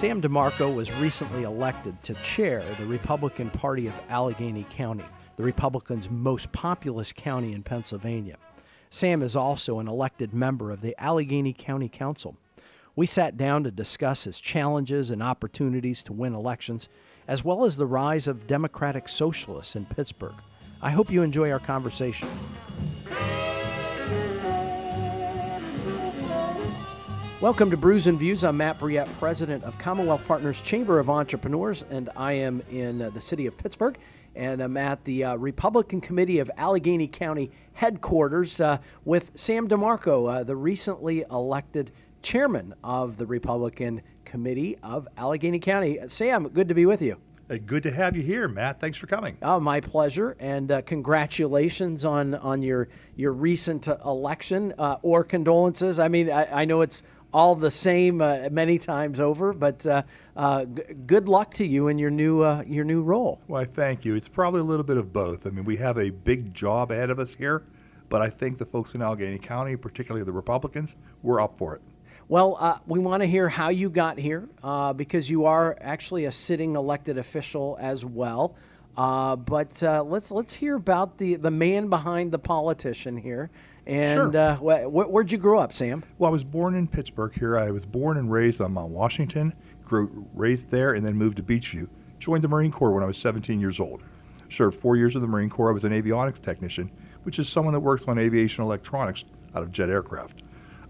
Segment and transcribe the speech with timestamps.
[0.00, 5.04] Sam DeMarco was recently elected to chair the Republican Party of Allegheny County,
[5.36, 8.38] the Republicans' most populous county in Pennsylvania.
[8.88, 12.34] Sam is also an elected member of the Allegheny County Council.
[12.96, 16.88] We sat down to discuss his challenges and opportunities to win elections,
[17.28, 20.40] as well as the rise of Democratic Socialists in Pittsburgh.
[20.80, 22.30] I hope you enjoy our conversation.
[27.40, 28.44] Welcome to Brews and Views.
[28.44, 33.08] I'm Matt Brouillette, president of Commonwealth Partners Chamber of Entrepreneurs, and I am in uh,
[33.08, 33.96] the city of Pittsburgh.
[34.36, 38.76] And I'm at the uh, Republican Committee of Allegheny County headquarters uh,
[39.06, 45.98] with Sam DeMarco, uh, the recently elected chairman of the Republican Committee of Allegheny County.
[46.08, 47.16] Sam, good to be with you.
[47.66, 48.78] Good to have you here, Matt.
[48.78, 49.36] Thanks for coming.
[49.42, 52.86] Oh, my pleasure, and uh, congratulations on on your
[53.16, 55.98] your recent uh, election uh, or condolences.
[55.98, 59.52] I mean, I, I know it's all the same uh, many times over.
[59.52, 60.02] But uh,
[60.36, 63.40] uh, g- good luck to you in your new uh, your new role.
[63.48, 64.14] Well, I thank you.
[64.14, 65.46] It's probably a little bit of both.
[65.46, 67.62] I mean, we have a big job ahead of us here,
[68.08, 71.82] but I think the folks in Allegheny County, particularly the Republicans, we're up for it.
[72.28, 76.26] Well, uh, we want to hear how you got here uh, because you are actually
[76.26, 78.54] a sitting elected official as well.
[78.96, 83.50] But let's let's hear about the, the man behind the politician here.
[83.86, 84.36] And Sure.
[84.36, 86.04] uh, wh- where'd you grow up, Sam?
[86.18, 87.58] Well, I was born in Pittsburgh here.
[87.58, 91.42] I was born and raised on Mount Washington, grew raised there, and then moved to
[91.42, 91.88] Beechview.
[92.18, 94.02] Joined the Marine Corps when I was 17 years old.
[94.50, 95.70] Served four years in the Marine Corps.
[95.70, 96.90] I was an avionics technician,
[97.22, 99.24] which is someone that works on aviation electronics
[99.54, 100.42] out of jet aircraft.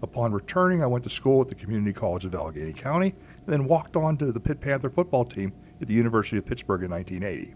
[0.03, 3.65] Upon returning, I went to school at the Community College of Allegheny County, and then
[3.65, 7.53] walked on to the Pitt Panther football team at the University of Pittsburgh in 1980.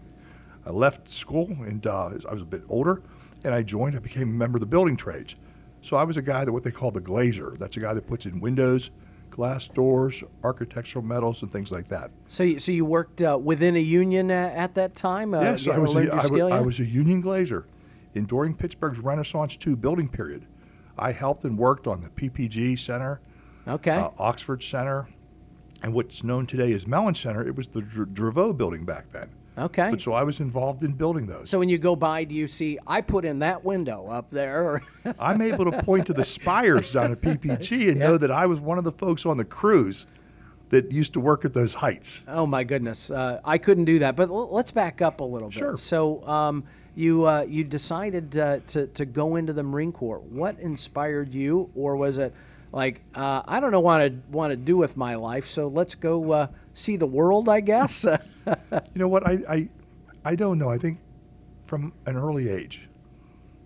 [0.66, 3.02] I left school and uh, I was a bit older,
[3.44, 3.94] and I joined.
[3.96, 5.36] I became a member of the building trades.
[5.80, 7.56] So I was a guy that what they call the glazer.
[7.56, 8.90] That's a guy that puts in windows,
[9.30, 12.10] glass doors, architectural metals, and things like that.
[12.26, 15.32] So, you, so you worked uh, within a union uh, at that time?
[15.34, 15.94] Uh, yes, I was.
[15.94, 16.60] learned A, I, wa- skill, I yeah?
[16.62, 17.66] was a union glazer,
[18.16, 20.46] and during Pittsburgh's Renaissance II building period,
[20.98, 23.20] I helped and worked on the PPG Center,
[23.68, 23.92] Okay.
[23.92, 25.06] uh, Oxford Center,
[25.84, 27.46] and what's known today as Mellon Center.
[27.46, 29.28] It was the Dr- Dravo building back then.
[29.56, 29.90] Okay.
[29.90, 31.50] But so I was involved in building those.
[31.50, 34.82] So when you go by, do you see I put in that window up there?
[35.18, 38.60] I'm able to point to the spires down at PPG and know that I was
[38.60, 40.06] one of the folks on the crews
[40.68, 42.22] that used to work at those heights.
[42.26, 44.16] oh my goodness, uh, I couldn't do that.
[44.16, 45.58] But l- let's back up a little bit.
[45.58, 45.76] Sure.
[45.76, 46.64] So um,
[46.96, 50.18] you uh, you decided uh, to to go into the Marine Corps.
[50.18, 52.34] What inspired you, or was it
[52.76, 55.46] like uh, I don't know what I want to do with my life?
[55.46, 58.06] So let's go uh, see the world, I guess.
[58.94, 59.26] You know what?
[59.26, 59.68] I, I,
[60.24, 60.70] I don't know.
[60.70, 61.00] I think
[61.64, 62.88] from an early age,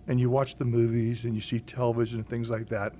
[0.07, 2.95] and you watch the movies and you see television and things like that,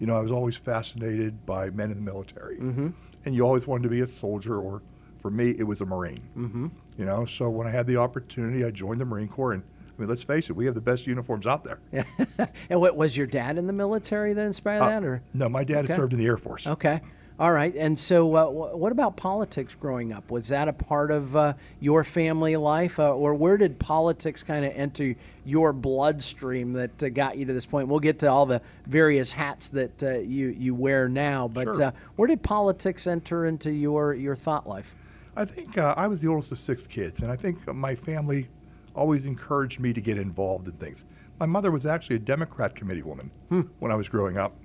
[0.00, 2.58] you know, I was always fascinated by men in the military.
[2.58, 2.88] Mm-hmm.
[3.24, 4.82] And you always wanted to be a soldier, or
[5.16, 6.28] for me, it was a Marine.
[6.36, 6.68] Mm-hmm.
[6.98, 9.52] You know, so when I had the opportunity, I joined the Marine Corps.
[9.52, 9.62] And
[10.02, 11.78] mean, let's face it, we have the best uniforms out there.
[11.92, 12.04] Yeah.
[12.70, 15.84] and what was your dad in the military that inspired that, or No, my dad
[15.86, 15.94] Okay.
[15.94, 16.66] served in the Air Force.
[16.66, 17.00] Okay.
[17.40, 17.74] All right.
[17.74, 18.44] And so, uh,
[18.76, 20.30] what about politics growing up?
[20.30, 24.64] Was that a part of uh, your family life, uh, or where did politics kind
[24.64, 25.14] of enter
[25.44, 27.88] your bloodstream that uh, got you to this point?
[27.88, 31.82] We'll get to all the various hats that uh, you you wear now, but Sure.
[31.84, 34.94] uh, where did politics enter into your your thought life?
[35.34, 38.48] I think uh, I was the oldest of six kids, and I think my family
[38.94, 41.04] always encouraged me to get involved in things.
[41.40, 43.30] My mother was actually a Democrat committee woman
[43.78, 44.56] when I was growing up.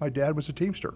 [0.00, 0.94] My dad was a Teamster.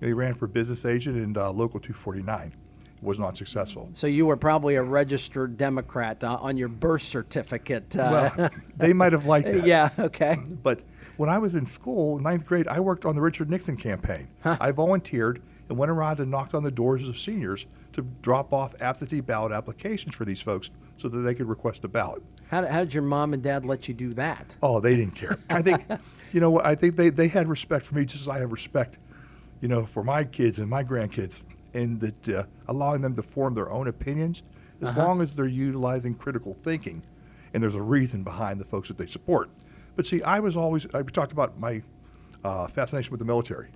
[0.00, 2.54] He ran for business agent in uh, Local 249.
[3.02, 3.88] Was not successful.
[3.94, 7.96] So you were probably a registered Democrat uh, on your birth certificate.
[7.96, 9.66] Uh, Well, they might have liked that.
[9.66, 9.90] yeah.
[9.98, 10.36] Okay.
[10.62, 10.82] But
[11.16, 14.28] when I was in school, ninth grade, I worked on the Richard Nixon campaign.
[14.44, 18.74] I volunteered and went around and knocked on the doors of seniors to drop off
[18.80, 20.70] absentee ballot applications for these folks
[21.02, 22.22] so that they could request a ballot.
[22.48, 24.54] How, did- how did your mom and dad let you do that?
[24.62, 25.36] Oh, they didn't care.
[25.50, 25.84] I think,
[26.32, 28.52] you know, what, I think they, they had respect for me just as I have
[28.52, 28.98] respect,
[29.60, 31.42] you know, for my kids and my grandkids,
[31.74, 34.42] and that uh, allowing them to form their own opinions,
[34.80, 37.02] as long as they're utilizing critical thinking,
[37.54, 39.48] and there's a reason behind the folks that they support.
[39.94, 41.82] But see, I was always I talked about my
[42.44, 43.68] uh, fascination with the military.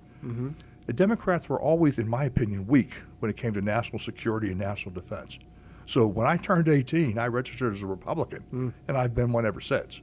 [0.87, 4.57] The Democrats were always, in my opinion, weak when it came to national security and
[4.59, 5.37] national defense.
[5.87, 9.59] So when I turned 18, I registered as a Republican, and I've been one ever
[9.61, 9.99] since.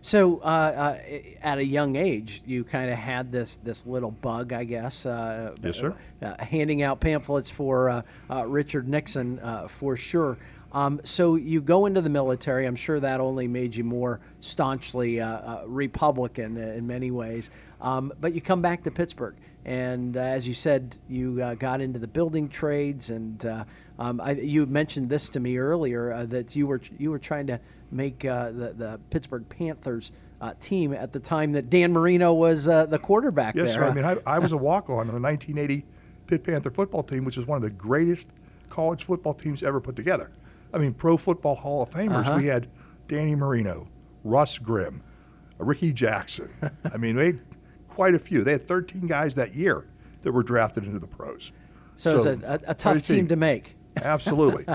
[0.00, 0.98] So, uh, uh,
[1.42, 5.06] at a young age, you kind of had this this little bug, I guess.
[5.06, 5.94] Uh, Yes, sir.
[6.22, 10.36] Uh, handing out pamphlets for uh, uh, Richard Nixon, uh, for sure.
[10.70, 12.66] Um, so you go into the military.
[12.66, 17.48] I'm sure that only made you more staunchly uh, uh, Republican in many ways.
[17.80, 21.80] Um, but you come back to Pittsburgh, And uh, as you said, you uh, got
[21.80, 23.64] into the building trades, and uh,
[23.98, 27.46] um, I, you mentioned this to me earlier uh, that you were you were trying
[27.48, 27.60] to
[27.90, 32.66] make uh, the the Pittsburgh Panthers uh, team at the time that Dan Marino was
[32.66, 33.54] the quarterback.
[33.54, 33.82] Yes, there.
[33.82, 33.90] sir.
[33.90, 35.84] I mean, I, I was a walk on on the 1980
[36.26, 38.28] Pitt Panther football team, which is one of the greatest
[38.68, 40.30] college football teams ever put together.
[40.72, 42.26] I mean, Pro Football Hall of Famers.
[42.26, 42.36] Uh-huh.
[42.36, 42.68] We had
[43.08, 43.88] Danny Marino,
[44.22, 45.02] Russ Grimm,
[45.58, 46.50] Ricky Jackson.
[46.92, 47.40] I mean, they had
[47.88, 48.44] quite a few.
[48.44, 49.86] They had 13 guys that year
[50.20, 51.52] that were drafted into the pros.
[51.96, 53.77] so, it's a, a, a tough team to make.
[54.04, 54.64] Absolutely.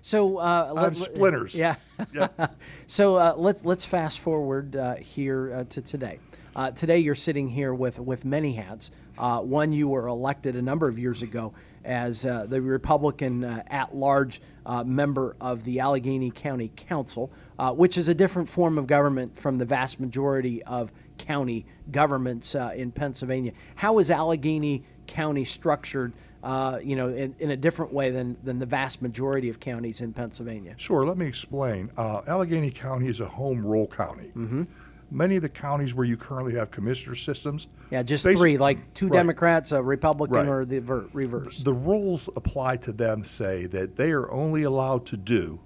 [0.00, 1.58] So uh, have splinters.
[1.58, 1.76] Yeah.
[2.12, 2.28] Yeah.
[2.86, 6.18] So uh, let, let's fast forward uh, here uh, to today.
[6.56, 8.90] Uh, today, you're sitting here with, with many hats.
[9.16, 11.52] Uh, one, you were elected a number of years ago
[11.84, 17.72] as uh, the Republican uh, at large uh, member of the Allegheny County Council, uh,
[17.72, 22.72] which is a different form of government from the vast majority of county governments uh,
[22.74, 23.52] in Pennsylvania.
[23.76, 26.12] How is Allegheny County structured?
[26.42, 30.00] Uh, you know, in, in a different way than, than the vast majority of counties
[30.00, 30.74] in Pennsylvania.
[30.76, 31.90] Sure, let me explain.
[31.96, 34.28] Uh, Allegheny County is a home rule county.
[34.36, 34.62] Mm-hmm.
[35.10, 39.08] Many of the counties where you currently have commissioner systems, Yeah, just three, like two
[39.08, 39.16] Right.
[39.18, 40.46] Democrats, a Republican, Right.
[40.48, 41.62] or the ver- reverse.
[41.62, 45.58] the rules apply to them say that they are only allowed to do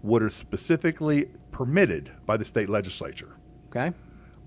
[0.00, 3.32] what is specifically permitted by the state legislature.
[3.68, 3.92] Okay.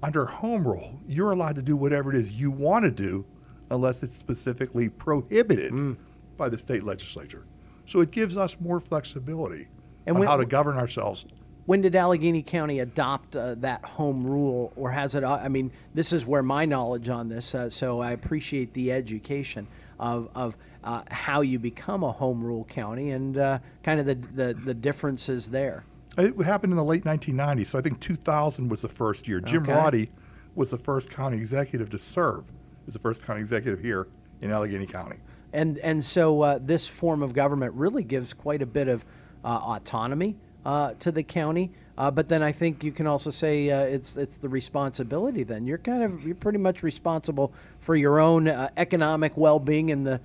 [0.01, 3.25] Under home rule, you're allowed to do whatever it is you want to do
[3.69, 5.97] unless it's specifically prohibited Mm.
[6.38, 7.45] by the state legislature.
[7.85, 9.67] So it gives us more flexibility
[10.06, 11.25] And on when- how to govern ourselves.
[11.65, 15.23] When did Allegheny County adopt uh, that home rule, or has it?
[15.23, 17.56] uh, I mean, this is where my knowledge on this.
[17.56, 19.65] Uh, so I appreciate the education
[20.00, 24.13] of of uh, how you become a home rule county and uh, kind of the,
[24.13, 25.85] the the differences there.
[26.19, 29.41] It happened in the late 1990s, so I think 2000 was the first year.
[29.41, 29.73] Jim Okay.
[29.73, 30.09] Roddy
[30.53, 32.53] was the first county executive to serve
[32.87, 34.07] as the first county executive here
[34.41, 35.17] in Allegheny County.
[35.53, 39.05] And and so uh, this form of government really gives quite a bit of
[39.43, 40.35] uh, autonomy
[40.65, 41.71] uh, to the county.
[41.97, 45.43] Uh, but then I think you can also say uh, it's it's the responsibility.
[45.43, 50.05] Then you're kind of you're pretty much responsible for your own uh, economic well-being and
[50.05, 50.19] the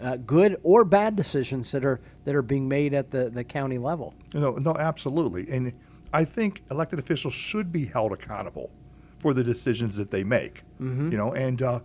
[0.00, 3.76] uh, good or bad decisions that are that are being made at the, the county
[3.76, 4.14] level.
[4.32, 5.50] No, no, absolutely.
[5.50, 5.74] And
[6.10, 8.70] I think elected officials should be held accountable
[9.18, 10.62] for the decisions that they make.
[11.10, 11.80] You know, and uh,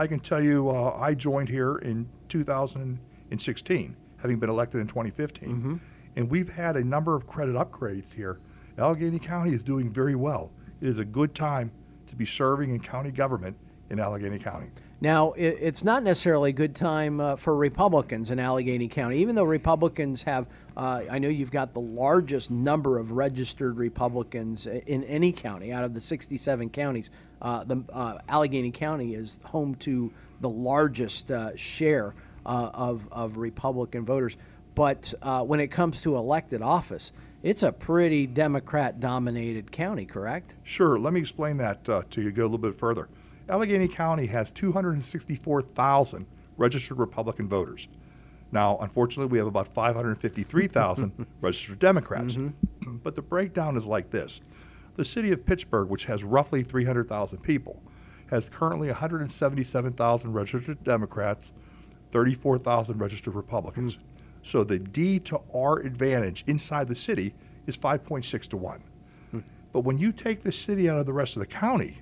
[0.00, 5.78] I can tell you, uh, I joined here in 2016, having been elected in 2015,
[6.16, 8.40] and we've had a number of credit upgrades here.
[8.78, 10.52] Allegheny County is doing very well.
[10.80, 11.70] It is a good time
[12.06, 13.58] to be serving in county government
[13.90, 14.70] in Allegheny County.
[15.02, 19.34] Now, it, it's not necessarily a good time uh, for Republicans in Allegheny County, even
[19.34, 25.04] though Republicans have, uh, I know you've got the largest number of registered Republicans in
[25.04, 27.10] any county out of the 67 counties.
[27.40, 32.14] Uh, the uh, Allegheny County is home to the largest uh, share
[32.44, 34.36] uh, of, of Republican voters.
[34.74, 37.12] But when it comes to elected office,
[37.42, 40.54] it's a pretty Democrat dominated county, correct?
[40.62, 40.98] Sure.
[40.98, 42.30] Let me explain that to you.
[42.30, 43.08] Go a little bit further.
[43.50, 46.26] Allegheny County has 264,000
[46.56, 47.88] registered Republican voters.
[48.52, 52.36] Now, unfortunately, we have about 553,000 registered Democrats.
[52.36, 52.96] Mm-hmm.
[53.02, 54.40] But the breakdown is like this
[54.96, 57.82] The city of Pittsburgh, which has roughly 300,000 people,
[58.30, 61.52] has currently 177,000 registered Democrats,
[62.10, 63.96] 34,000 registered Republicans.
[63.96, 64.00] Mm.
[64.42, 67.34] So the D to R advantage inside the city
[67.66, 68.82] is 5.6 to 1.
[69.34, 69.44] Mm.
[69.72, 72.00] But when you take the city out of the rest of the county,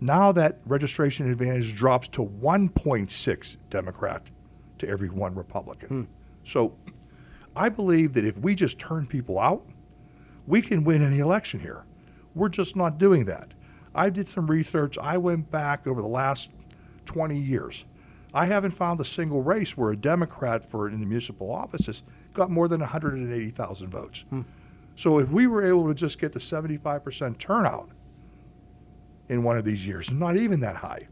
[0.00, 4.30] now that registration advantage drops to 1.6 Democrat
[4.78, 5.88] to every one Republican.
[5.88, 6.02] Hmm.
[6.44, 6.76] So
[7.56, 9.64] I believe that if we just turn people out,
[10.46, 11.84] we can win any election here.
[12.34, 13.52] We're just not doing that.
[13.94, 14.96] I did some research.
[14.98, 16.50] I went back over the last
[17.06, 17.84] 20 years.
[18.32, 22.02] I haven't found a single race where a Democrat for in the municipal offices
[22.32, 24.24] got more than 180,000 votes.
[24.30, 24.42] Hmm.
[24.94, 27.90] So if we were able to just get to 75% turnout
[29.28, 31.08] in one of these years, not even that high,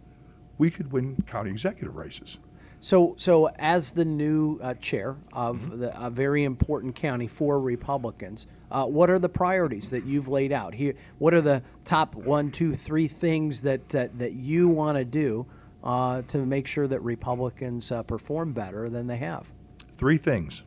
[0.59, 2.39] we could win county executive races.
[2.81, 8.47] So, so as the new uh, chair of the, a very important county for Republicans,
[8.71, 10.95] uh, what are the priorities that you've laid out here?
[11.19, 15.47] What are the top one, two, three things that that, that you want to do
[15.83, 19.51] uh, to make sure that Republicans uh, perform better than they have?
[19.93, 20.63] Three things.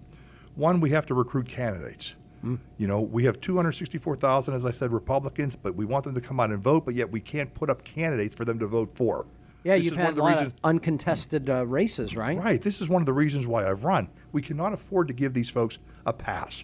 [0.56, 2.15] One, we have to recruit candidates.
[2.43, 6.39] You know, we have 264,000, as I said, Republicans, but we want them to come
[6.39, 9.25] out and vote, but yet we can't put up candidates for them to vote for.
[9.63, 12.15] Yeah, This you've is one had of a the lot reasons- of uncontested uh, races,
[12.15, 12.38] right?
[12.38, 12.62] Right.
[12.62, 14.08] This is one of the reasons why I've run.
[14.31, 16.63] We cannot afford to give these folks a pass.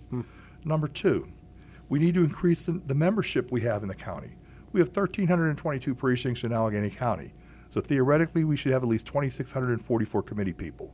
[0.63, 1.27] Number two,
[1.89, 4.31] we need to increase the, the membership we have in the county.
[4.71, 7.33] We have 1,322 precincts in Allegheny County.
[7.69, 10.93] So theoretically, we should have at least 2,644 committee people.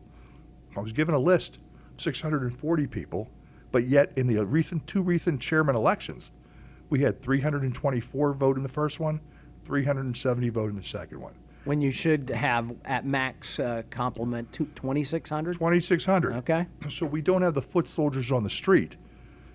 [0.75, 1.59] I was given a list,
[1.97, 3.29] 640 people,
[3.71, 6.31] but yet in the recent two recent chairman elections,
[6.89, 9.21] we had 324 vote in the first one,
[9.63, 11.33] 370 vote in the second one.
[11.63, 15.53] When you should have at max uh, complement 2,600?
[15.53, 16.35] 2,600.
[16.37, 16.65] Okay.
[16.89, 18.97] So we don't have the foot soldiers on the street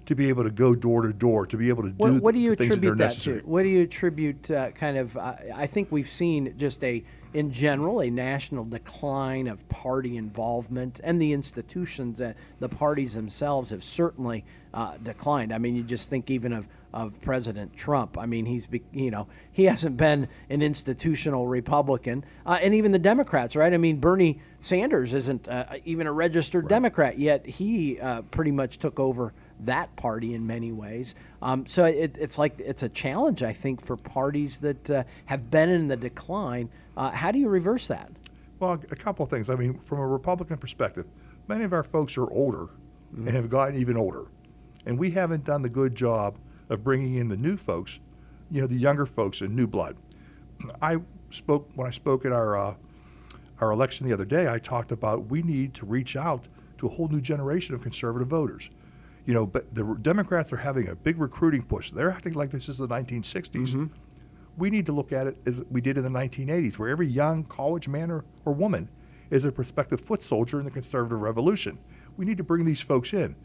[0.06, 2.34] to be able to go door to door, to be able to do What, what
[2.34, 3.40] do you the things attribute that, that, to?
[3.40, 5.16] What do you attribute uh, kind of?
[5.16, 7.02] Uh, I think we've seen just a,
[7.36, 13.68] in general, a national decline of party involvement, and the institutions, uh, the parties themselves
[13.68, 15.52] have certainly uh, declined.
[15.52, 18.16] I mean, you just think even of of President Trump.
[18.16, 22.98] I mean, he's you know he hasn't been an institutional Republican, uh, and even the
[22.98, 23.74] Democrats, right?
[23.74, 27.44] I mean, Bernie Sanders isn't uh, even a registered Democrat yet.
[27.44, 31.14] He uh, pretty much took over that party in many ways.
[31.42, 35.50] Um, so it, it's like it's a challenge, I think, for parties that uh, have
[35.50, 36.70] been in the decline.
[36.96, 38.10] Uh, how do you reverse that?
[38.58, 39.50] Well, a couple of things.
[39.50, 41.06] I mean, from a Republican perspective,
[41.46, 42.68] many of our folks are older
[43.14, 44.26] and have gotten even older.
[44.86, 46.38] And we haven't done the good job
[46.68, 48.00] of bringing in the new folks,
[48.50, 49.96] you know, the younger folks and new blood.
[50.80, 50.98] I
[51.30, 52.74] spoke, when I spoke at our, uh,
[53.60, 56.46] our election the other day, I talked about we need to reach out
[56.78, 58.70] to a whole new generation of conservative voters.
[59.26, 61.90] You know, but the Democrats are having a big recruiting push.
[61.90, 63.90] They're acting like this is the 1960s
[64.56, 67.44] we need to look at it as we did in the 1980s, where every young
[67.44, 68.88] college man or, or woman
[69.30, 71.78] is a prospective foot soldier in the conservative revolution.
[72.16, 73.36] We need to bring these folks in.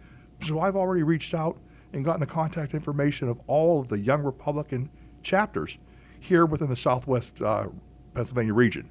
[0.41, 1.57] So I've already reached out
[1.93, 4.89] and gotten the contact information of all of the young Republican
[5.23, 5.77] chapters
[6.19, 7.67] here within the Southwest uh,
[8.13, 8.89] Pennsylvania region.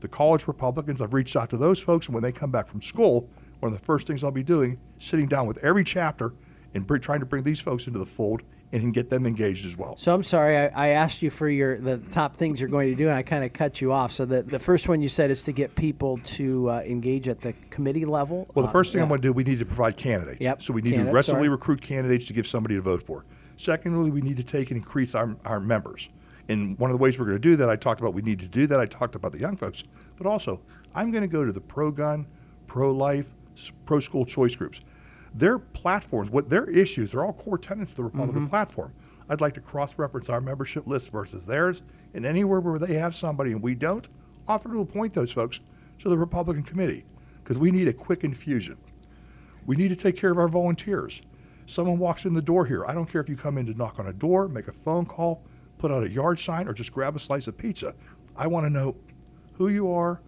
[0.00, 2.82] The college Republicans, I've reached out to those folks, and when they come back from
[2.82, 3.28] school,
[3.60, 6.34] one of the first things I'll be doing, sitting down with every chapter
[6.74, 9.76] and br- trying to bring these folks into the fold and get them engaged as
[9.76, 9.96] well.
[9.98, 12.94] So I'm sorry, I, I asked you for your the top things you're going to
[12.96, 14.12] do, and I kind of cut you off.
[14.12, 17.42] So the, the first one you said is to get people to uh, engage at
[17.42, 18.48] the committee level.
[18.54, 19.02] Well, the Uh, first thing yeah.
[19.04, 20.38] I'm going to do, we need to provide candidates.
[20.40, 21.48] Yep, So we need candidates, to aggressively sorry.
[21.50, 23.26] recruit candidates to give somebody to vote for.
[23.58, 26.08] Secondly, we need to take and increase our, our members.
[26.48, 28.40] And one of the ways we're going to do that, I talked about we need
[28.40, 28.80] to do that.
[28.80, 29.84] I talked about the young folks.
[30.16, 30.60] But also,
[30.94, 32.26] I'm going to go to the pro gun,
[32.66, 33.28] pro life,
[33.84, 34.80] pro school choice groups.
[35.34, 38.50] Their platforms, what their issues, they're all core tenets of the Republican Mm-hmm.
[38.50, 38.92] platform.
[39.28, 41.82] I'd like to cross reference our membership list versus theirs.
[42.12, 44.06] And anywhere where they have somebody and we don't,
[44.46, 45.60] offer to appoint those folks
[46.00, 47.04] to the Republican committee
[47.42, 48.76] because we need a quick infusion.
[49.64, 51.22] We need to take care of our volunteers.
[51.66, 52.84] Someone walks in the door here.
[52.84, 55.06] I don't care if you come in to knock on a door, make a phone
[55.06, 55.42] call,
[55.78, 57.94] put out a yard sign, or just grab a slice of pizza.
[58.36, 58.96] I want to know
[59.54, 60.20] who you are,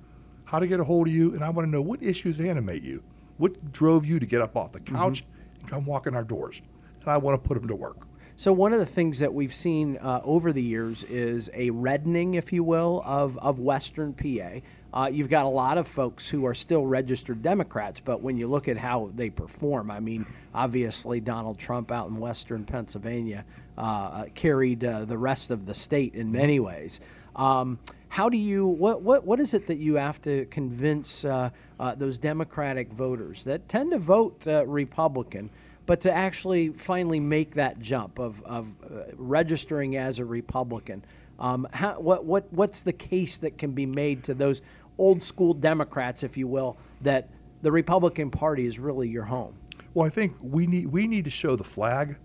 [0.45, 2.83] how to get a hold of you, and I want to know what issues animate
[2.83, 3.03] you.
[3.37, 5.25] What drove you to get up off the couch
[5.61, 6.63] and come walk in our doors?
[7.01, 8.07] And I want to put them to work.
[8.37, 12.35] So one of the things that we've seen uh, over the years is a reddening,
[12.35, 14.61] if you will, of, of Western PA.
[14.93, 18.49] Uh, you've got a lot of folks who are still registered Democrats, but when you
[18.49, 23.45] look at how they perform, I mean, obviously Donald Trump out in Western Pennsylvania
[23.79, 27.01] uh, carried uh, the rest of the state in many ways.
[27.37, 27.79] Um,
[28.15, 31.97] how do you what, what what is it that you have to convince uh, uh,
[31.97, 35.51] those Democratic voters that tend to vote uh, Republican?
[35.87, 41.05] but to actually finally make that jump of, of uh, registering as a Republican.
[41.39, 44.63] Um, how, what, what, what's the case that can be made to those
[44.97, 47.29] old school Democrats, if you will, that
[47.61, 49.55] the Republican Party is really your home?
[49.93, 52.17] Well, I think we need we need to show the flag,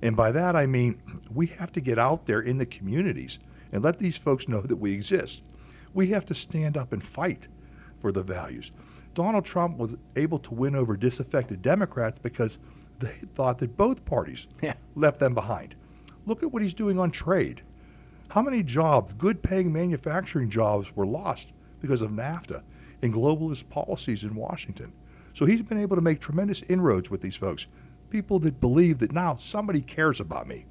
[0.00, 1.02] and by that I mean
[1.34, 3.40] we have to get out there in the communities
[3.72, 5.42] and let these folks know that we exist.
[5.94, 7.48] We have to stand up and fight
[7.98, 8.70] for the values.
[9.14, 12.58] Donald Trump was able to win over disaffected Democrats because
[12.98, 14.74] they thought that both parties Yeah.
[14.94, 15.74] left them behind.
[16.24, 17.62] Look at what he's doing on trade.
[18.30, 22.62] How many jobs, good paying manufacturing jobs, were lost because of NAFTA
[23.02, 24.92] and globalist policies in Washington?
[25.34, 27.66] So he's been able to make tremendous inroads with these folks,
[28.08, 30.64] people that believe that now somebody cares about me.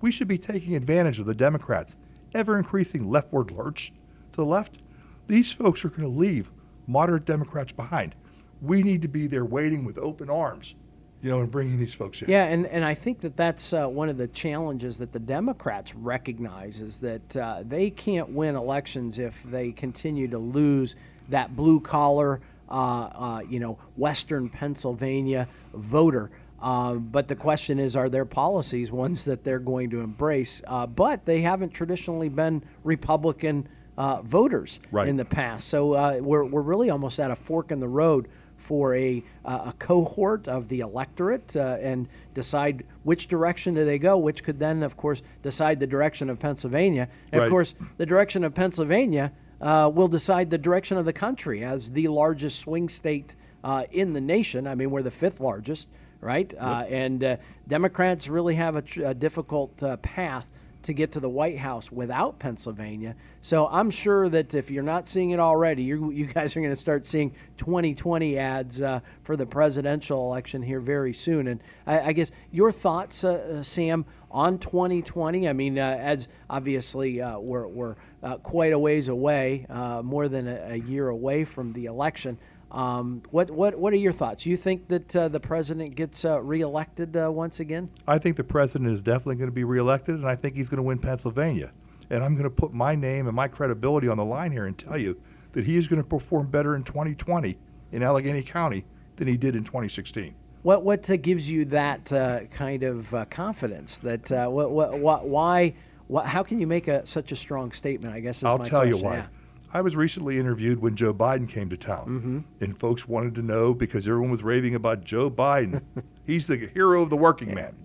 [0.00, 1.96] We should be taking advantage of the Democrats'
[2.34, 3.92] ever increasing leftward lurch
[4.32, 4.78] to the left.
[5.26, 6.50] These folks are going to leave
[6.86, 8.14] moderate Democrats behind.
[8.62, 10.76] We need to be there waiting with open arms,
[11.20, 12.30] you know, and bringing these folks in.
[12.30, 15.94] Yeah, and, and I think that that's uh, one of the challenges that the Democrats
[15.94, 20.96] recognize is that uh, they can't win elections if they continue to lose
[21.28, 22.40] that blue collar,
[22.70, 26.30] uh, uh, you know, Western Pennsylvania voter.
[26.60, 30.62] Uh, but the question is, are their policies ones that they're going to embrace?
[30.66, 35.08] Uh, but they haven't traditionally been Republican uh, voters Right.
[35.08, 35.68] in the past.
[35.68, 39.64] So uh, we're, we're really almost at a fork in the road for a, uh,
[39.66, 44.58] a cohort of the electorate uh, and decide which direction do they go, which could
[44.58, 47.08] then, of course, decide the direction of Pennsylvania.
[47.32, 47.46] And Right.
[47.46, 51.92] of course, the direction of Pennsylvania uh, will decide the direction of the country as
[51.92, 54.66] the largest swing state uh, in the nation.
[54.66, 55.88] I mean, we're the fifth largest,
[56.26, 56.52] right?
[56.58, 57.36] Uh, and uh,
[57.68, 60.50] Democrats really have a, tr- a difficult uh, path
[60.82, 63.14] to get to the White House without Pennsylvania.
[63.40, 66.72] So I'm sure that if you're not seeing it already, you you guys are going
[66.72, 71.46] to start seeing 2020 ads uh, for the presidential election here very soon.
[71.48, 75.48] And I, I guess your thoughts, uh, uh, Sam, on 2020.
[75.48, 79.66] I mean, uh, as obviously uh, we're, we're uh, quite a ways away,
[80.02, 82.38] more than a, a year away from the election.
[82.70, 84.44] Um, what what what are your thoughts?
[84.44, 87.90] You think that uh, the president gets uh, reelected uh, once again?
[88.06, 90.78] I think the president is definitely going to be reelected, and I think he's going
[90.78, 91.72] to win Pennsylvania.
[92.10, 94.76] And I'm going to put my name and my credibility on the line here and
[94.76, 95.20] tell you
[95.52, 97.56] that he is going to perform better in 2020
[97.92, 98.84] in Allegheny County
[99.16, 100.34] than he did in 2016.
[100.62, 104.00] What what uh, gives you that uh, kind of uh, confidence?
[104.00, 105.74] That what, what, what why?
[106.08, 108.14] What, how can you make a, such a strong statement?
[108.14, 108.98] I guess is I'll my tell question.
[108.98, 109.16] you why.
[109.16, 109.26] Yeah.
[109.72, 112.64] I was recently interviewed when Joe Biden came to town, Mm-hmm.
[112.64, 115.82] and folks wanted to know because everyone was raving about Joe Biden.
[116.24, 117.76] He's the hero of the working man.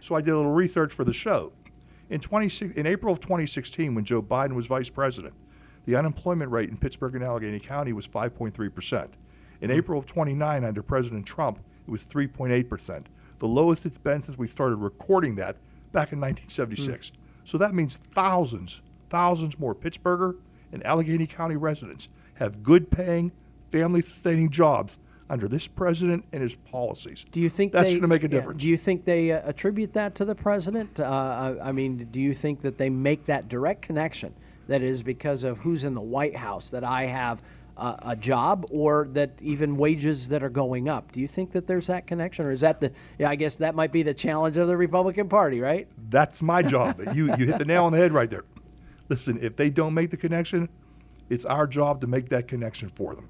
[0.00, 1.52] So I did a little research for the show.
[2.08, 5.34] In, 20, in April of 2016, when Joe Biden was vice president,
[5.84, 9.14] the unemployment rate in Pittsburgh and Allegheny County was 5.3 percent.
[9.60, 14.22] In April of 29, under President Trump, it was 3.8 percent, the lowest it's been
[14.22, 15.56] since we started recording that
[15.92, 17.12] back in 1976.
[17.44, 20.36] So that means thousands, thousands more Pittsburgher
[20.72, 23.32] and Allegheny County residents have good paying,
[23.70, 27.24] family sustaining jobs under this president and his policies.
[27.32, 28.62] Do you think that's going to make a yeah, difference?
[28.62, 31.00] do you think they uh, attribute that to the president?
[31.00, 34.34] Uh, I, I mean, do you think that they make that direct connection?
[34.68, 37.40] That is because of who's in the White House that I have
[37.76, 41.12] uh, a job, or that even wages that are going up.
[41.12, 42.90] Do you think that there's that connection, or is that the?
[43.18, 45.86] Yeah, I guess that might be the challenge of the Republican Party, right?
[46.08, 47.00] That's my job.
[47.14, 48.44] you you hit the nail on the head right there.
[49.08, 50.68] Listen, if they don't make the connection,
[51.28, 53.28] it's our job to make that connection for them.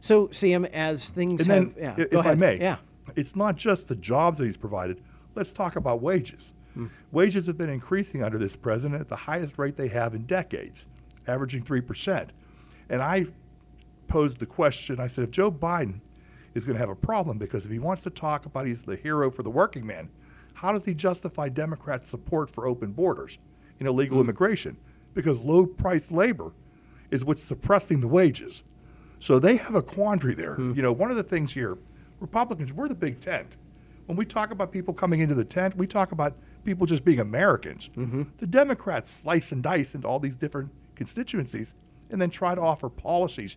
[0.00, 2.38] So, Sam, as things And then, have, yeah, if go I ahead.
[2.38, 2.76] may, yeah,
[3.14, 5.02] it's not just the jobs that he's provided.
[5.34, 6.52] Let's talk about wages.
[6.74, 6.86] Hmm.
[7.12, 10.86] Wages have been increasing under this president at the highest rate they have in decades,
[11.26, 12.28] averaging 3%.
[12.88, 13.26] And I
[14.08, 16.00] posed the question I said, if Joe Biden
[16.54, 18.96] is going to have a problem because if he wants to talk about he's the
[18.96, 20.10] hero for the working man,
[20.54, 23.38] how does he justify Democrats' support for open borders,
[23.78, 24.24] you know, legal hmm.
[24.24, 24.76] immigration?
[25.16, 26.52] Because low priced labor
[27.10, 28.62] is what's suppressing the wages.
[29.18, 30.54] So they have a quandary there.
[30.56, 30.74] Hmm.
[30.74, 31.78] You know, one of the things here,
[32.20, 33.56] Republicans, we're the big tent.
[34.04, 37.18] When we talk about people coming into the tent, we talk about people just being
[37.18, 37.88] Americans.
[37.96, 38.24] Mm-hmm.
[38.36, 41.74] The Democrats slice and dice into all these different constituencies
[42.10, 43.56] and then try to offer policies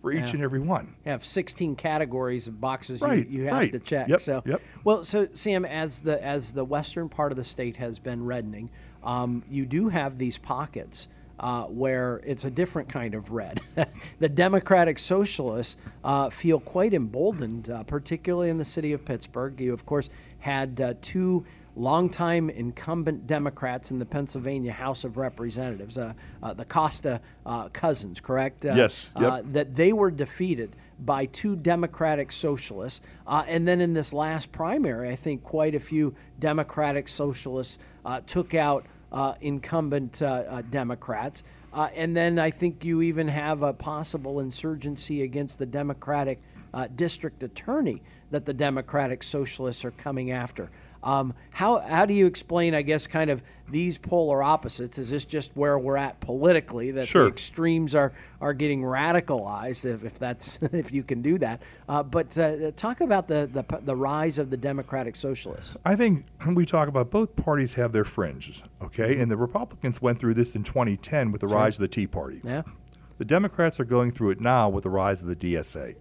[0.00, 0.34] for each Yeah.
[0.34, 0.94] and every one.
[1.04, 3.72] have 16 categories of boxes Right, you, you have right.
[3.72, 4.06] to check.
[4.08, 4.60] Yep, so, yep.
[4.84, 8.70] well, so Sam, as the as the western part of the state has been reddening,
[9.02, 11.08] um, you do have these pockets.
[11.40, 13.60] Uh, where it's a different kind of red.
[14.18, 19.60] the Democratic Socialists uh, feel quite emboldened, uh, particularly in the city of Pittsburgh.
[19.60, 25.96] You, of course, had uh, two longtime incumbent Democrats in the Pennsylvania House of Representatives,
[25.96, 28.66] uh, uh, the Costa uh, cousins, correct?
[28.66, 29.32] Uh, Yes, yep.
[29.32, 33.06] uh, that they were defeated by two Democratic socialists.
[33.26, 38.20] Uh, and then in this last primary, I think quite a few Democratic socialists uh,
[38.26, 41.44] took out uh, incumbent uh, uh, Democrats.
[41.72, 46.40] And then I think you even have a possible insurgency against the Democratic
[46.96, 50.70] district attorney that the Democratic socialists are coming after.
[51.02, 54.98] Um, how, how do you explain, I guess, kind of these polar opposites?
[54.98, 57.24] Is this just where we're at politically, that Sure.
[57.24, 61.62] the extremes are, are getting radicalized, if, if that's if you can do that?
[61.88, 65.76] Uh, but uh, talk about the, the the rise of the Democratic Socialists.
[65.84, 69.18] I think when we talk about both parties have their fringes, okay?
[69.20, 72.40] And the Republicans went through this in 2010 with the rise of the Tea Party.
[72.42, 72.62] Yeah,
[73.18, 75.94] The Democrats are going through it now with the rise of the DSA.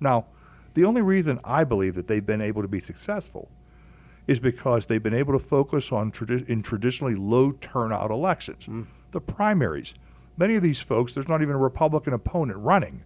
[0.00, 0.26] Now,
[0.74, 3.50] the only reason I believe that they've been able to be successful
[4.30, 8.66] is because they've been able to focus on tradi- in traditionally low turnout elections.
[8.68, 8.86] Mm.
[9.10, 9.92] The primaries.
[10.36, 13.02] Many of these folks, there's not even a Republican opponent running.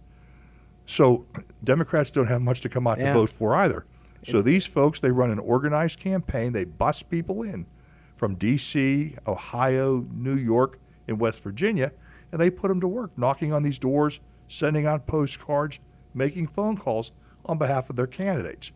[0.85, 1.25] So
[1.63, 3.07] Democrats don't have much to come out Yeah.
[3.07, 3.87] to vote for either.
[4.21, 6.53] So these folks, they run an organized campaign.
[6.53, 7.65] They bus people in
[8.13, 11.91] from D.C., Ohio, New York, and West Virginia,
[12.31, 15.79] and they put them to work, knocking on these doors, sending out postcards,
[16.13, 17.11] making phone calls
[17.45, 18.71] on behalf of their candidates.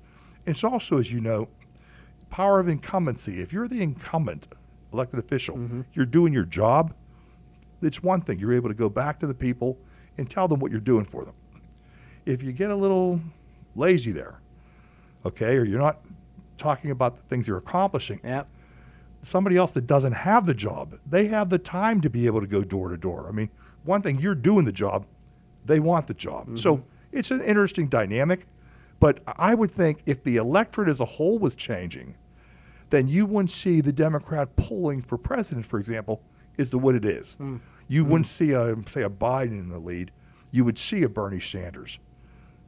[0.47, 1.49] It's also, as you know,
[2.29, 3.41] power of incumbency.
[3.41, 4.47] If you're the incumbent
[4.93, 6.93] elected official, you're doing your job.
[7.81, 8.39] It's one thing.
[8.39, 9.77] You're able to go back to the people
[10.17, 11.35] and tell them what you're doing for them.
[12.25, 13.21] If you get a little
[13.75, 14.41] lazy there,
[15.25, 16.01] okay, or you're not
[16.57, 18.43] talking about the things you're accomplishing, yeah,
[19.21, 22.47] somebody else that doesn't have the job, they have the time to be able to
[22.47, 23.27] go door to door.
[23.27, 23.49] I mean,
[23.83, 25.05] one thing you're doing the job,
[25.65, 26.45] they want the job.
[26.45, 26.55] Mm-hmm.
[26.57, 28.45] So it's an interesting dynamic.
[28.99, 32.15] But I would think if the electorate as a whole was changing,
[32.89, 36.21] then you wouldn't see the Democrat polling for president, for example,
[36.57, 37.37] is the what it is.
[37.39, 37.59] Mm.
[37.87, 40.11] You wouldn't see a say a Biden in the lead.
[40.51, 41.99] You would see a Bernie Sanders.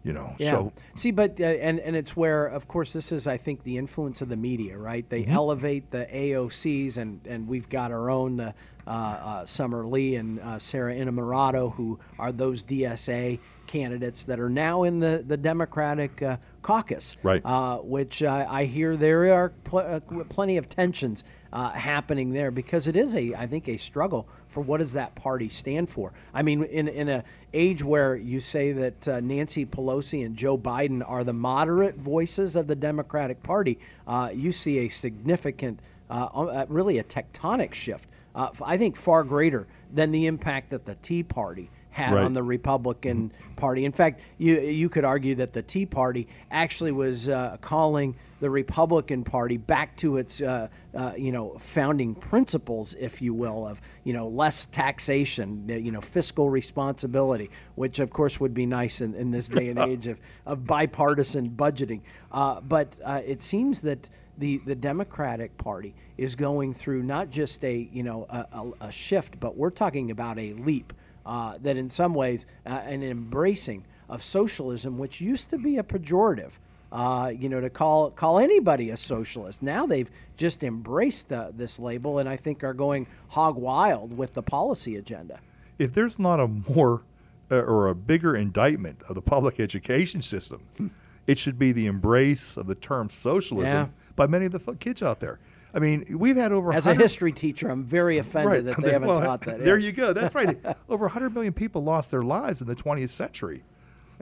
[0.03, 0.51] You know, Yeah.
[0.51, 3.77] so See, but uh, and and it's where, of course, this is I think the
[3.77, 5.07] influence of the media, right?
[5.07, 5.31] They Mm-hmm.
[5.31, 8.51] elevate the AOCs, and and we've got our own uh,
[8.87, 13.37] uh, uh, Summer Lee and uh, Sarah Innamorato, who are those DSA
[13.71, 17.41] candidates that are now in the the Democratic uh, caucus, Right.
[17.43, 22.87] Uh, which I hear there are pl- uh, plenty of tensions uh, happening there because
[22.87, 26.11] it is a I think a struggle for what does that party stand for.
[26.33, 30.57] I mean, in in a age where you say that uh, Nancy Pelosi and Joe
[30.57, 35.79] Biden are the moderate voices of the Democratic Party, uh, you see a significant,
[36.09, 38.09] uh, uh, really a tectonic shift.
[38.33, 42.23] Uh, I think far greater than the impact that the Tea Party had Right.
[42.23, 43.85] on the Republican Party.
[43.85, 48.49] In fact, you you could argue that the Tea Party actually was uh, calling the
[48.49, 53.81] Republican Party back to its uh, uh, you know founding principles, if you will, of
[54.03, 59.01] you know less taxation, uh, you know fiscal responsibility, which of course would be nice
[59.01, 62.01] in, in this day and age of, of bipartisan budgeting.
[62.31, 67.63] Uh, but uh, it seems that the, the Democratic Party is going through not just
[67.63, 70.93] a you know a, a, a shift, but we're talking about a leap
[71.25, 75.83] uh, that in some ways uh, an embracing of socialism, which used to be a
[75.83, 76.57] pejorative.
[76.91, 79.63] Uh, you know, to call call anybody a socialist.
[79.63, 84.33] Now they've just embraced uh, this label, and I think are going hog wild with
[84.33, 85.39] the policy agenda.
[85.79, 87.03] if there's not a more
[87.49, 90.59] uh, or a bigger indictment of the public education system,
[91.27, 93.87] it should be the embrace of the term socialism Yeah.
[94.17, 95.39] by many of the kids out there.
[95.73, 99.07] I mean, we've had over As a history teacher, I'm very offended that they haven't
[99.07, 99.59] Well, taught that.
[99.59, 99.85] There yes.
[99.87, 100.13] you go.
[100.13, 100.57] That's right.
[100.89, 103.63] over 100 million people lost their lives in the 20th century,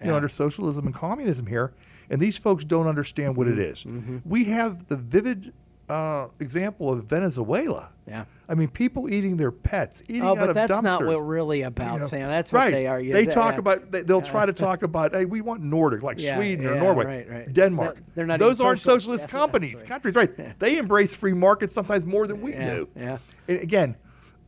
[0.01, 1.73] you know, under socialism and communism here,
[2.09, 3.59] and these folks don't understand what Mm-hmm.
[3.59, 4.21] it is.
[4.25, 5.53] We have the vivid
[5.89, 7.89] uh, example of Venezuela.
[8.07, 8.25] Yeah.
[8.47, 11.93] I mean, people eating their pets, eating Oh, but that's not what we're really about,
[11.95, 12.29] You know, Sam.
[12.29, 12.71] That's what right.
[12.71, 13.01] they are.
[13.01, 13.59] They Yeah, talk yeah.
[13.59, 13.91] about.
[13.91, 15.13] They, they'll try to talk about.
[15.13, 17.53] Hey, we want Nordic, like Yeah, Sweden or Norway, right, right.
[17.53, 17.95] Denmark.
[17.95, 19.25] They're- they're not Those aren't socialist.
[19.25, 19.85] socialist Yeah, companies, right.
[19.85, 20.59] countries, right?
[20.59, 22.89] They embrace free markets sometimes more than we Yeah, do.
[22.95, 23.17] yeah.
[23.47, 23.95] And again,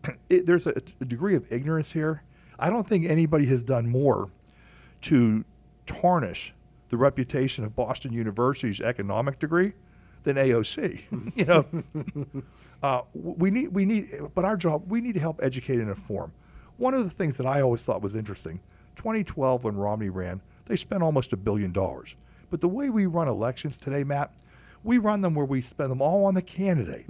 [0.30, 2.24] it, there's a, a degree of ignorance here.
[2.58, 4.30] I don't think anybody has done more
[5.02, 5.44] to
[5.86, 6.54] tarnish
[6.90, 9.74] the reputation of Boston University's economic degree
[10.24, 11.36] than AOC.
[11.36, 11.66] you know,
[12.84, 16.32] uh, we need we need, but our job we need to help educate and inform.
[16.78, 18.60] One of the things that I always thought was interesting,
[18.96, 22.16] 2012 when Romney ran, they spent almost a billion dollars.
[22.50, 24.32] But the way we run elections today, Matt,
[24.84, 27.06] we run them where we spend them all on the candidate.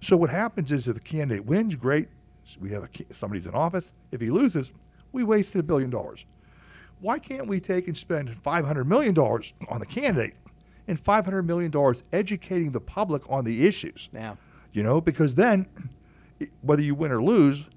[0.00, 2.08] So what happens is if the candidate wins, great.
[2.58, 3.92] We have a, somebody's in office.
[4.10, 4.72] If he loses,
[5.12, 6.24] we wasted a billion dollars.
[7.00, 10.34] Why can't we take and spend $500 million on the candidate
[10.88, 11.72] and $500 million
[12.12, 14.08] educating the public on the issues?
[14.12, 14.34] Yeah.
[14.72, 15.66] You know, because then,
[16.62, 17.68] whether you win or lose,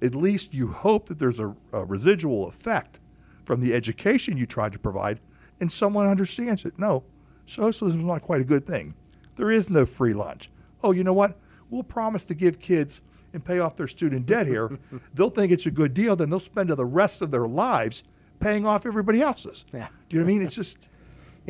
[0.00, 3.00] at least you hope that there's a, a residual effect
[3.44, 5.20] from the education you tried to provide,
[5.60, 6.78] and someone understands it.
[6.78, 7.04] No,
[7.44, 8.94] socialism is not quite a good thing.
[9.36, 10.50] There is no free lunch.
[10.82, 11.38] Oh, you know what?
[11.68, 13.00] We'll promise to give kids
[13.32, 14.78] and pay off their student debt here.
[15.14, 18.04] they'll think it's a good deal, then they'll spend the rest of their lives
[18.38, 19.64] paying off everybody else's.
[19.72, 19.88] Yeah.
[20.08, 20.46] Do you know what I mean?
[20.46, 20.88] It's just.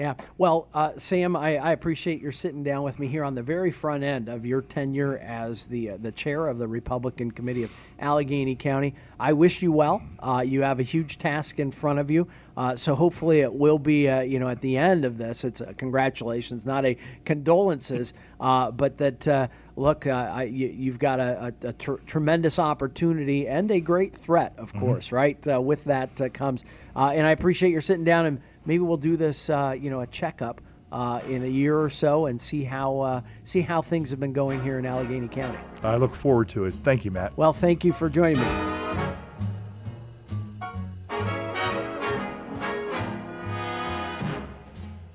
[0.00, 0.14] Yeah.
[0.38, 3.70] Well, uh, Sam, I, I appreciate your sitting down with me here on the very
[3.70, 7.72] front end of your tenure as the uh, the chair of the Republican Committee of
[7.98, 8.94] Allegheny County.
[9.18, 10.00] I wish you well.
[10.18, 12.28] Uh, you have a huge task in front of you.
[12.56, 15.60] Uh, so hopefully it will be, uh, you know, at the end of this, it's
[15.60, 19.48] a congratulations, not a condolences, uh, but that uh,
[19.80, 24.14] look, uh, I, you, you've got a, a, a tr- tremendous opportunity and a great
[24.14, 25.38] threat, of course, right?
[25.46, 26.64] Uh, with that uh, comes,
[26.94, 30.00] uh, and I appreciate your sitting down and maybe we'll do this, uh, you know,
[30.00, 30.60] a checkup
[30.92, 34.32] uh, in a year or so and see how uh, see how things have been
[34.32, 35.58] going here in Allegheny County.
[35.82, 36.74] I look forward to it.
[36.74, 37.36] Thank you, Matt.
[37.36, 39.16] Well, thank you for joining me.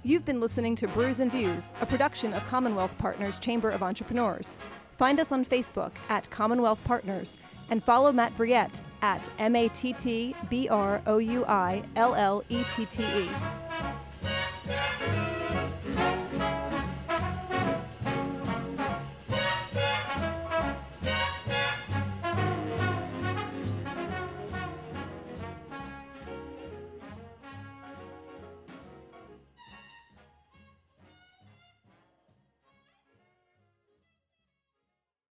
[0.06, 4.56] You've been listening to Brews and Views, a production of Commonwealth Partners Chamber of Entrepreneurs.
[4.92, 7.38] Find us on Facebook at Commonwealth Partners
[7.72, 12.14] and follow Matt Brouillette at M A T T B R O U I L
[12.14, 13.28] L E T T E.